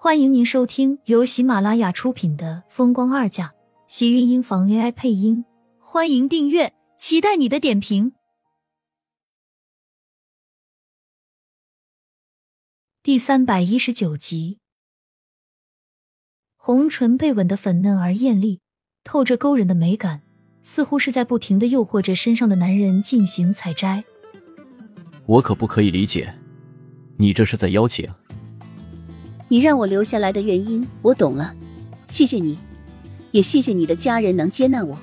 [0.00, 3.46] 欢迎您收听由喜马拉雅出品的《风光二嫁》，
[3.88, 5.44] 喜运音房 AI 配音。
[5.80, 8.12] 欢迎订阅，期待你的点评。
[13.02, 14.60] 第三百一十九集，
[16.56, 18.60] 红唇被吻的粉嫩而艳丽，
[19.02, 20.22] 透着勾人的美感，
[20.62, 24.04] 似乎是在不停的诱惑着身上的男人进行采摘。
[25.26, 26.38] 我可不可以理解，
[27.16, 28.08] 你这是在邀请？
[29.50, 31.54] 你让我留下来的原因我懂了，
[32.06, 32.58] 谢谢你，
[33.30, 34.98] 也谢谢你的家人能接纳我。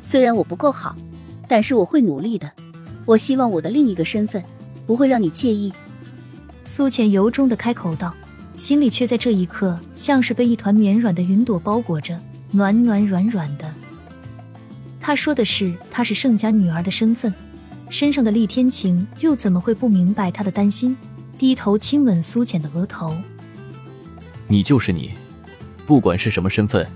[0.00, 0.96] 虽然我不够好，
[1.46, 2.50] 但是我会努力的。
[3.04, 4.42] 我希望我的另一个身份
[4.84, 5.72] 不会让你介意。
[6.64, 8.12] 苏浅由衷的开口道，
[8.56, 12.18] 心里却在这一刻像是被一团绵软的云朵包裹着，
[12.50, 13.72] 暖暖软软的。
[15.00, 17.32] 他说的是她是盛家女儿的身份，
[17.90, 20.96] 身上的厉天晴又怎么会不明白他的担心？
[21.38, 23.14] 低头亲吻苏浅的额头。
[24.46, 25.12] 你就是你，
[25.86, 26.86] 不管是什么身份，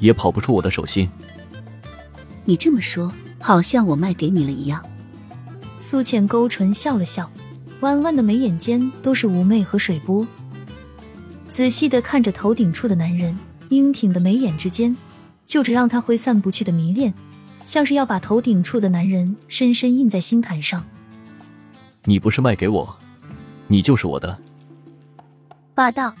[0.00, 1.08] 也跑不出我的手心。
[2.44, 4.84] 你这么说，好像我卖给你了一样。
[5.78, 7.30] 苏浅勾唇笑了笑，
[7.80, 10.26] 弯弯的眉眼间都是妩媚和水波。
[11.48, 14.96] 仔细的看着头顶处的男人，英挺的眉眼之间，
[15.46, 17.14] 就着让他挥散不去的迷恋，
[17.64, 20.84] 像是要把头顶处的男人深深印在心坎上。
[22.04, 22.98] 你不是卖给我，
[23.66, 24.38] 你就是我的。
[25.74, 26.14] 霸道。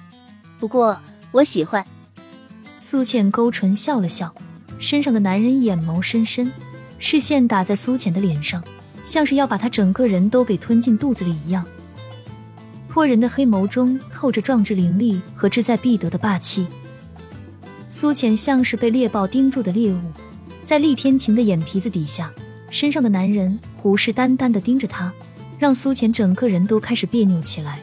[0.58, 0.98] 不过
[1.32, 1.84] 我喜欢。
[2.78, 4.34] 苏浅勾唇笑了笑，
[4.78, 6.52] 身上的男人眼眸深深，
[6.98, 8.62] 视线打在苏浅的脸上，
[9.02, 11.64] 像是要把她整个人都给吞进肚子里一样。
[12.88, 16.66] 泼人的黑眸中透着壮志凌厉和志在必得的霸气。
[17.88, 20.00] 苏浅像是被猎豹盯住的猎物，
[20.64, 22.32] 在厉天晴的眼皮子底下，
[22.70, 25.12] 身上的男人虎视眈眈的盯着她，
[25.58, 27.80] 让苏浅整个人都开始别扭起来。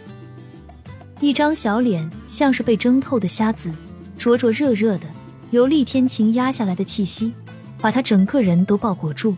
[1.21, 3.73] 一张小脸像是被蒸透的虾子，
[4.17, 5.07] 灼灼热热的，
[5.51, 7.31] 由厉天晴压下来的气息，
[7.79, 9.33] 把他整个人都包裹住。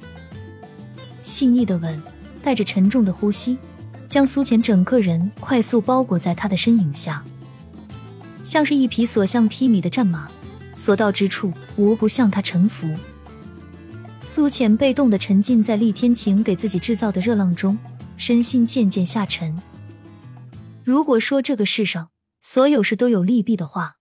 [1.22, 2.02] 细腻的吻，
[2.42, 3.58] 带着沉重的呼吸，
[4.08, 7.24] 将苏浅整个人快速包裹在他的身影下，
[8.42, 10.28] 像是一匹所向披靡的战马，
[10.74, 12.90] 所到之处无不向他臣服。
[14.24, 17.78] 苏浅被动的沉浸在厉天晴给自己制造的热浪中，
[18.18, 19.56] 身心渐渐下沉。
[20.88, 23.98] 如果说这个世上所有事都有利弊的话，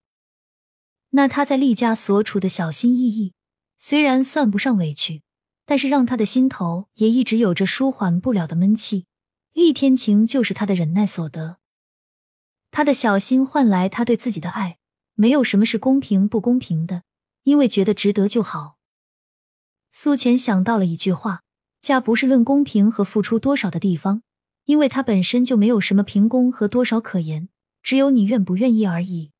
[1.11, 3.35] 那他在厉家所处的小心翼翼，
[3.77, 5.25] 虽然算不上委屈，
[5.65, 9.07] 但是让他的心头也一直有着舒缓不了的闷气。
[9.53, 11.57] 厉天晴就是他的忍耐所得，
[12.71, 14.79] 他的小心换来他对自己的爱，
[15.15, 17.03] 没有什么是公平不公平的，
[17.43, 18.77] 因为觉得值得就好。
[19.91, 21.43] 苏浅想到了一句话：
[21.81, 24.23] 家不是论公平和付出多少的地方。
[24.67, 27.49] 因为他本身就没有什么凭功和多少可言，
[27.83, 29.31] 只有你愿不愿意而已。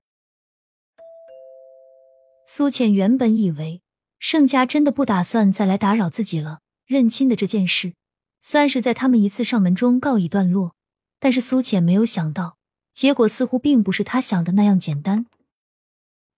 [2.47, 3.83] 苏浅原本以为
[4.21, 7.95] 盛家真的不打算再来打扰自己了，认亲的这件事
[8.41, 10.77] 算是在他们一次上门中告一段落。
[11.19, 12.57] 但是苏浅没有想到，
[12.93, 15.27] 结果似乎并不是他想的那样简单。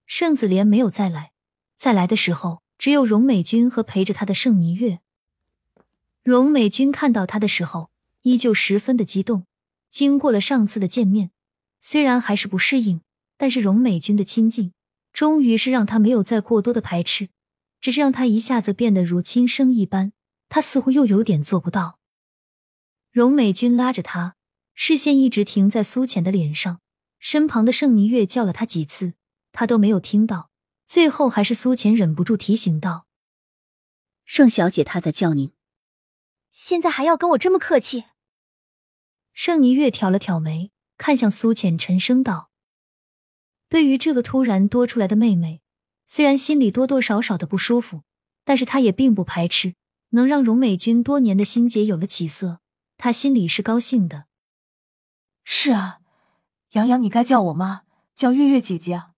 [0.06, 1.32] 盛子莲没有再来，
[1.76, 5.00] 再来的时候只有荣美君和陪着他的盛霓月。
[6.22, 7.90] 荣美君看到他的时候。
[8.28, 9.46] 依旧十分的激动。
[9.88, 11.30] 经过了上次的见面，
[11.80, 13.00] 虽然还是不适应，
[13.38, 14.72] 但是荣美君的亲近，
[15.14, 17.30] 终于是让他没有再过多的排斥，
[17.80, 20.12] 只是让他一下子变得如亲生一般。
[20.50, 21.98] 他似乎又有点做不到。
[23.10, 24.36] 荣美君拉着他，
[24.74, 26.80] 视线一直停在苏浅的脸上，
[27.18, 29.14] 身旁的盛霓月叫了他几次，
[29.52, 30.50] 他都没有听到。
[30.86, 33.06] 最后还是苏浅忍不住提醒道
[34.24, 35.52] ：“盛小姐，她在叫您。
[36.50, 38.04] 现在还要跟我这么客气？”
[39.40, 42.50] 盛霓月挑了挑眉，看向苏浅，沉声道
[43.70, 45.62] ：“对于这个突然多出来的妹妹，
[46.08, 48.02] 虽然心里多多少少的不舒服，
[48.44, 49.76] 但是她也并不排斥，
[50.08, 52.58] 能让荣美君多年的心结有了起色，
[52.96, 54.24] 她心里是高兴的。
[55.44, 56.00] ”“是啊，
[56.72, 57.82] 洋洋，你该叫我妈，
[58.16, 59.12] 叫月月姐姐啊。”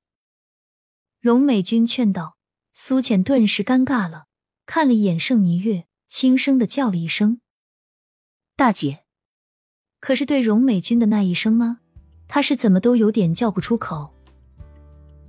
[1.18, 2.36] 荣美君劝道。
[2.74, 4.26] 苏浅顿时尴尬了，
[4.66, 7.40] 看了一眼盛霓月，轻声的叫了一声
[8.54, 8.99] ：“大姐。”
[10.00, 11.78] 可是对荣美君的那一声吗？
[12.26, 14.08] 他是怎么都有点叫不出口。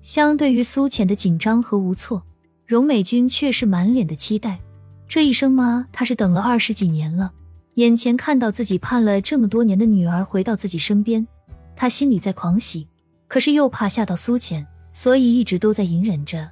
[0.02, 2.24] 相对于苏浅的紧张和无措，
[2.66, 4.60] 荣美君却是满脸的期待。
[5.08, 5.86] 这一声妈？
[5.92, 7.34] 他是等了二十几年了，
[7.76, 11.28] 眼前看到自己盼了这么多年的女儿回到自己身边，
[11.76, 12.88] 他心里在狂喜，
[13.28, 16.50] 可是又怕吓到苏浅，所以一直都在隐忍着。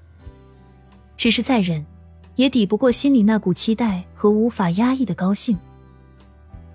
[1.15, 1.85] 只是再忍，
[2.35, 5.57] 也抵不过心里那股期待和无法压抑的高兴。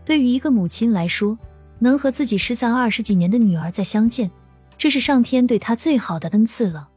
[0.04, 1.38] 对于一个母亲来说，
[1.78, 4.30] 能和自己失散二十几年的女儿再相见，
[4.76, 6.90] 这是上天对她最好的恩赐了。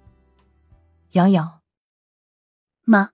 [1.12, 1.60] 杨洋，
[2.84, 3.12] 妈，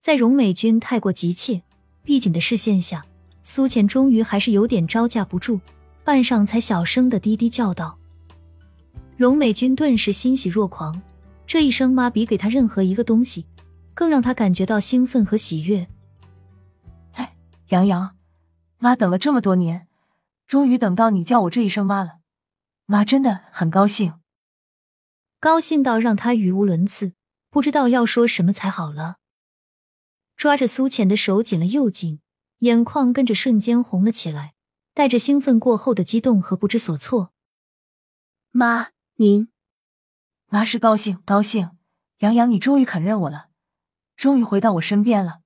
[0.00, 1.62] 在荣美君太过急切、
[2.02, 3.04] 闭紧的视线下，
[3.42, 5.60] 苏浅终于还是有点招架不住，
[6.04, 7.98] 半晌才小声的低低叫道
[9.16, 11.00] ：“荣美君，顿时欣喜若狂。
[11.46, 13.44] 这一声妈，比给她任何一个东西，
[13.92, 15.88] 更让她感觉到兴奋和喜悦。
[17.12, 17.34] 哎，
[17.70, 18.14] 洋洋，
[18.82, 19.86] 妈等了这么多年，
[20.46, 22.20] 终于等到你叫我这一声妈了，
[22.86, 24.14] 妈真的很高兴。”
[25.38, 27.12] 高兴到让他语无伦次，
[27.50, 29.16] 不知道要说什么才好了。
[30.36, 32.20] 抓着苏浅的手紧了又紧，
[32.58, 34.54] 眼眶跟着瞬间红了起来，
[34.92, 37.32] 带着兴奋过后的激动和不知所措。
[38.50, 39.50] 妈，您，
[40.46, 41.70] 妈是高兴高兴，
[42.18, 43.48] 洋洋，你终于肯认我了，
[44.16, 45.40] 终于回到我身边了。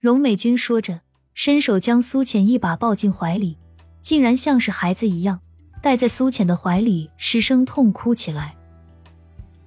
[0.00, 1.02] 荣美君说着，
[1.34, 3.58] 伸手将苏浅一把抱进怀里，
[4.00, 5.40] 竟然像是孩子一样，
[5.82, 8.54] 待在苏浅的怀里失声痛哭起来。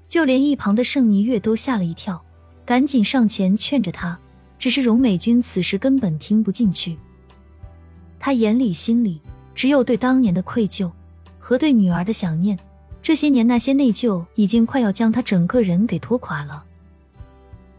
[0.08, 2.24] 就连一旁的盛霓月都吓了一跳，
[2.66, 4.18] 赶紧上前劝着他。
[4.60, 6.98] 只是荣美君此时根本听不进去，
[8.18, 9.22] 他眼里心里
[9.54, 10.92] 只有对当年的愧疚
[11.38, 12.58] 和对女儿的想念。
[13.00, 16.66] 这些年那些内疚已经快要将他整个人给拖垮了。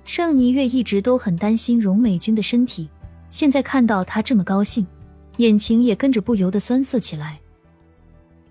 [0.04, 2.88] 盛霓月一直都很担心荣美君的身体，
[3.30, 4.86] 现在看到她这么高兴，
[5.38, 7.38] 眼睛也跟着不由得酸涩起来。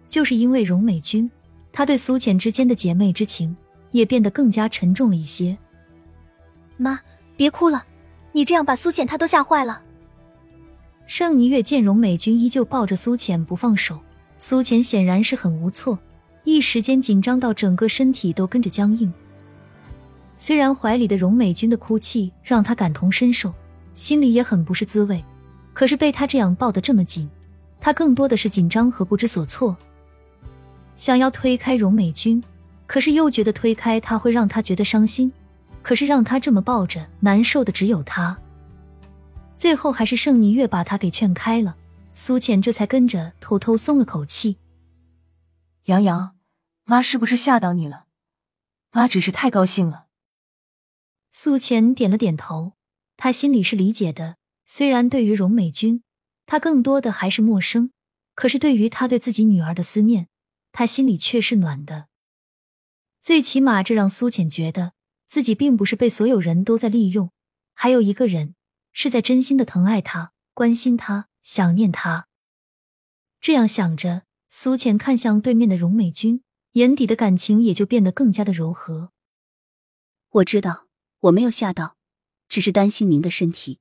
[0.08, 1.30] 就是因为荣美君，
[1.72, 3.56] 他对苏浅之间的姐妹之情。
[3.92, 5.58] 也变得更加沉重了一些。
[6.76, 7.00] 妈，
[7.36, 7.86] 别哭了，
[8.32, 9.82] 你这样把苏浅她都吓坏了。
[11.06, 13.98] 盛霓月见荣美君依旧抱着苏浅不放手，
[14.38, 15.98] 苏浅显然是很无措，
[16.44, 19.12] 一时间紧张到整个身体都跟着僵硬。
[20.36, 23.54] 虽然怀里的荣美君的哭泣让她感同身受，
[23.98, 25.22] 心里也很不是滋味，
[25.74, 27.28] 可是被他这样抱得这么紧，
[27.82, 29.76] 他更多的是紧张和不知所措，
[30.96, 32.42] 想要推开荣美君。
[32.86, 35.34] 可是又觉得推开他会让他觉得伤心，
[35.82, 38.38] 可是让他这么抱着，难受的只有他。
[39.58, 41.76] 最后还是盛霓月把他给劝开了，
[42.14, 44.58] 苏浅这才跟着偷偷松了口气。
[45.86, 46.36] 洋洋，
[46.86, 48.06] 妈是不是吓到你了？
[48.92, 50.06] 妈只是太高兴了。
[51.32, 52.74] 苏浅点了点头，
[53.18, 54.38] 他心里是理解的。
[54.66, 56.04] 虽然对于荣美君，
[56.46, 57.92] 他更多的还是陌生，
[58.36, 60.28] 可是对于他对自己女儿的思念，
[60.72, 62.08] 他心里却是暖的。
[63.22, 64.94] 最起码，这让苏浅觉得
[65.26, 67.32] 自己并不是被所有人都在利用，
[67.74, 68.56] 还有一个人
[68.94, 72.28] 是在真心的疼爱他、关心他、想念他。
[73.42, 76.44] 这样想着，苏浅看向对面的荣美君，
[76.74, 79.12] 眼底的感情也就变得更加的柔和。
[80.30, 80.88] 我知道
[81.22, 81.97] 我没有吓到，
[82.58, 83.78] 只是担心您的身体。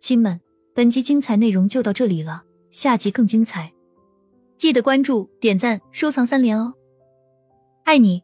[0.00, 0.40] 亲们，
[0.74, 3.74] 本集精彩内容就到这里了，下集更精彩。
[4.56, 6.72] 记得关注、点赞、收藏三连哦，
[7.84, 8.22] 爱你！